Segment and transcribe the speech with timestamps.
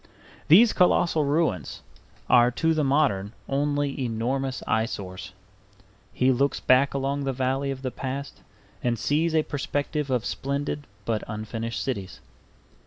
[0.47, 1.83] These colossal ruins
[2.27, 5.31] are to the modern only enormous eyesores.
[6.11, 8.41] He looks back along the valley of the past
[8.83, 12.19] and sees a perspective of splendid but unfinished cities.